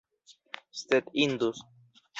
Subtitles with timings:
[0.79, 1.65] Sed indus!